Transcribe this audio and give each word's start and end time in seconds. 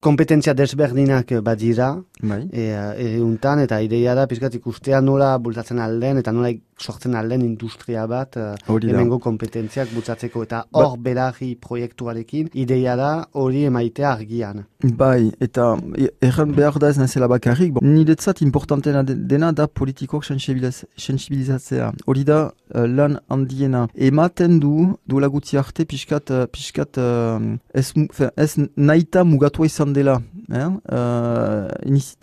kompetentzia 0.00 0.54
desberdinak 0.54 1.32
badira, 1.42 1.90
bai. 2.22 2.44
e, 2.52 2.66
e, 2.70 3.06
untan, 3.20 3.62
eta 3.64 3.80
ideia 3.82 4.14
da, 4.14 4.28
pizkat 4.30 4.54
ikustea 4.54 5.00
nola 5.02 5.32
bultatzen 5.42 5.80
alden, 5.82 6.20
eta 6.22 6.32
nola 6.32 6.52
sortzen 6.78 7.14
alden 7.14 7.42
industria 7.42 8.06
bat, 8.06 8.36
uh, 8.36 8.54
hemengo 8.78 9.18
kompetentziak 9.18 9.90
bultzatzeko, 9.94 10.42
eta 10.46 10.64
ba- 10.70 10.84
hor 10.84 10.96
ba 10.96 11.02
berari 11.08 11.54
proiektuarekin, 11.56 12.50
ideia 12.54 12.96
da 12.96 13.10
hori 13.32 13.64
emaitea 13.68 14.12
argian. 14.12 14.64
Bai, 14.82 15.32
eta 15.40 15.76
erran 16.22 16.54
behar 16.54 16.78
da 16.78 16.90
ez 16.90 16.98
nazela 16.98 17.28
bakarrik, 17.28 17.72
bon, 17.74 17.86
niretzat 17.94 18.42
importantena 18.42 19.02
dena 19.02 19.52
da 19.52 19.66
politikok 19.66 20.24
sensibilizatzea. 20.24 21.92
Hori 22.06 22.24
da 22.24 22.40
uh, 22.48 22.86
lan 22.86 23.18
handiena. 23.28 23.86
Ematen 23.94 24.58
du, 24.60 24.94
duela 25.06 25.28
gutzi 25.28 25.58
arte, 25.58 25.84
pixkat, 25.84 26.30
uh, 26.30 26.46
pixkat 26.46 26.98
uh, 26.98 27.56
ez, 27.74 27.92
ez 28.36 28.52
naita 28.76 29.24
mugatua 29.24 29.66
izan 29.66 29.92
dela. 29.92 30.20
Eh? 30.48 30.66
Uh, 30.88 31.68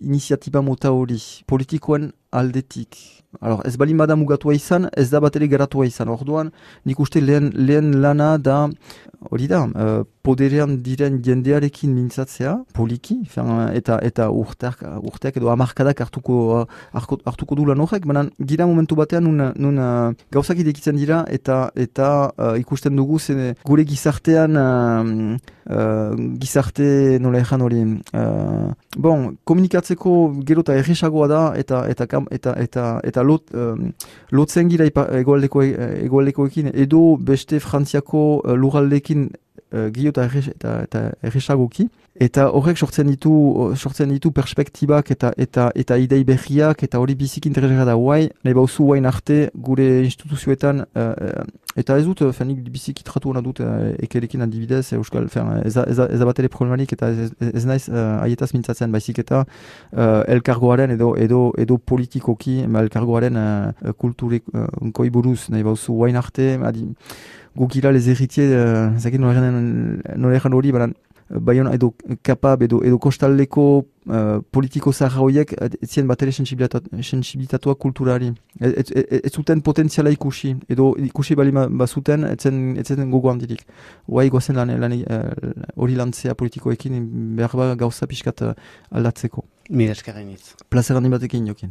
iniziatiba 0.00 0.60
mota 0.60 0.90
hori, 0.92 1.20
politikoen 1.46 2.10
aldetik. 2.32 2.96
Alors, 3.40 3.62
ez 3.64 3.76
bali 3.78 3.94
bada 3.94 4.16
mugatua 4.18 4.54
izan, 4.54 4.88
ez 4.96 5.08
da 5.10 5.20
bat 5.22 5.36
ere 5.38 5.46
geratua 5.50 5.86
izan. 5.86 6.10
Orduan, 6.10 6.50
nik 6.84 6.98
uste 7.00 7.22
lehen, 7.22 7.50
lehen 7.54 8.00
lana 8.02 8.36
da, 8.38 8.64
hori 9.28 9.46
da, 9.50 9.64
uh, 9.68 10.02
poderean 10.24 10.78
diren 10.84 11.18
jendearekin 11.24 11.92
mintzatzea, 11.92 12.54
poliki, 12.76 13.18
eta 13.74 13.98
eta 14.02 14.28
urteak, 14.30 14.82
urteak 15.02 15.36
edo 15.36 15.50
amarkadak 15.52 16.00
hartuko, 16.00 16.66
hartuko 16.92 17.58
du 17.58 17.66
lan 17.68 17.80
horrek, 17.84 18.06
baina 18.08 18.26
gira 18.40 18.66
momentu 18.66 18.96
batean 18.96 19.24
nun, 19.28 19.52
nun 19.56 19.78
uh, 19.78 20.12
gauzak 20.32 20.60
idekitzen 20.62 20.96
dira, 20.96 21.24
eta 21.28 21.70
eta 21.74 22.10
uh, 22.36 22.54
ikusten 22.60 22.96
dugu 22.96 23.18
zen 23.18 23.54
gure 23.66 23.84
gizartean 23.84 24.56
uh, 24.56 25.36
uh, 25.70 26.16
gizarte 26.40 27.18
nola 27.20 27.40
ezan 27.44 27.64
hori. 27.64 27.82
Uh, 28.14 28.72
bon, 28.96 29.36
komunikatzeko 29.44 30.16
gero 30.46 30.64
eta 30.66 30.76
erresagoa 30.80 31.28
da, 31.30 31.42
eta 31.60 31.84
eta 31.88 32.06
eta 32.30 32.54
eta 32.64 32.86
eta 33.04 33.24
lot, 33.24 33.52
um, 33.54 33.92
lotzen 34.32 34.68
gira 34.72 34.88
egoaldeko, 34.88 35.62
egoaldekoekin, 36.06 36.72
edo 36.74 37.16
beste 37.16 37.60
frantziako 37.60 38.24
uh, 38.44 38.56
luraldekin 38.56 39.09
uh, 39.16 39.88
gio 39.94 40.10
eta 40.10 40.28
erresagoki. 41.22 41.88
Eta 42.20 42.48
horrek 42.52 42.76
sortzen 42.76 43.08
ditu, 43.08 43.32
sortzen 43.78 44.10
ditu 44.12 44.32
perspektibak 44.34 45.10
eta 45.14 45.30
eta 45.40 45.70
eta 45.78 45.96
idei 45.96 46.24
berriak 46.28 46.82
eta 46.84 46.98
hori 47.00 47.14
bizik 47.14 47.46
interesera 47.46 47.86
da 47.88 47.94
guai, 47.94 48.28
nahi 48.44 48.54
bauzu 48.58 48.84
guain 48.84 49.06
arte 49.06 49.38
gure 49.54 49.86
instituzioetan 50.04 50.84
uh, 50.84 51.44
eta 51.80 51.96
ez 51.96 52.04
dut, 52.04 52.20
fenik 52.36 52.60
bizik 52.74 53.00
itratu 53.00 53.30
hona 53.30 53.40
dut 53.40 53.62
uh, 53.64 53.94
ekerekin 54.02 54.42
adibidez, 54.44 54.92
euskal, 54.98 55.30
fen, 55.32 55.48
ez, 55.64 55.76
ez, 55.78 55.98
ez 56.02 56.20
abatele 56.20 56.50
problemarik 56.52 56.92
eta 56.92 57.08
ez, 57.14 57.30
ez 57.40 57.64
naiz 57.64 57.86
uh, 57.88 58.18
aietaz 58.26 58.50
mintzatzen 58.52 58.92
baizik 58.92 59.22
eta 59.22 59.44
uh, 59.46 60.20
elkargoaren 60.34 60.96
edo, 60.98 61.14
edo, 61.16 61.44
edo 61.62 61.78
politikoki 61.78 62.60
elkargoaren 62.84 63.38
uh, 63.38 63.94
kulturik 63.96 64.44
uh, 64.52 65.10
buruz 65.14 65.48
nahi 65.48 65.62
bauzu 65.62 65.94
guain 65.94 66.16
arte, 66.20 66.58
adi, 66.68 66.90
gukila 67.56 67.92
les 67.92 68.08
héritiers, 68.08 68.54
uh, 68.54 68.98
zakit 68.98 69.18
nola 69.18 70.36
egan 70.36 70.52
hori, 70.54 70.72
baina 70.72 70.92
baion 71.30 71.68
edo 71.72 71.92
kapab 72.22 72.62
edo, 72.62 72.80
edo 72.82 72.98
kostaldeko 72.98 73.64
uh, 74.08 74.40
politiko 74.50 74.92
zaharra 74.92 75.22
horiek 75.22 75.52
etzien 75.82 76.08
bat 76.08 76.22
ere 76.22 76.32
sensibilitatua 76.32 77.76
kulturari. 77.78 78.32
Ez, 78.58 78.72
ez, 78.82 79.04
ez 79.20 79.32
zuten 79.32 79.62
potentziala 79.62 80.10
ikusi, 80.10 80.56
edo 80.68 80.90
ikusi 80.98 81.36
bali 81.38 81.54
bazuten, 81.54 82.26
etzen, 82.32 82.76
etzen 82.80 83.10
gogo 83.10 83.30
handirik. 83.30 83.62
Hoa 84.08 84.26
iguazen 84.26 84.58
lan 84.58 84.74
hori 84.74 85.94
lan, 85.94 86.10
lantzea 86.10 86.34
politikoekin 86.34 86.98
behar 87.38 87.56
ba 87.56 87.74
gauza 87.76 88.06
pixkat 88.10 88.42
uh, 88.42 88.54
aldatzeko. 88.90 89.46
Mil 89.70 89.90
eskerrenitz. 89.94 90.56
Plazer 90.68 90.98
handi 90.98 91.12
batekin 91.12 91.46
jokin. 91.46 91.70